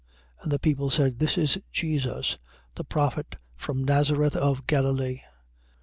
21:11. 0.39 0.43
And 0.43 0.51
the 0.51 0.57
people 0.57 0.89
said: 0.89 1.19
This 1.19 1.37
is 1.37 1.59
Jesus, 1.71 2.39
the 2.73 2.83
prophet 2.83 3.35
from 3.55 3.83
Nazareth 3.83 4.35
of 4.35 4.65
Galilee. 4.65 5.19